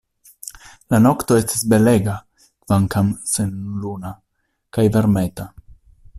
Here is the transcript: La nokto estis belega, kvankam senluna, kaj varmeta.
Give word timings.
La 0.93 0.99
nokto 1.05 1.37
estis 1.41 1.65
belega, 1.73 2.15
kvankam 2.47 3.13
senluna, 3.35 4.15
kaj 4.79 4.89
varmeta. 4.99 5.49